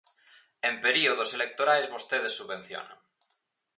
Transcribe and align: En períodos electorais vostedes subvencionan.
En 0.69 0.73
períodos 0.85 1.29
electorais 1.37 1.91
vostedes 1.93 2.35
subvencionan. 2.39 2.99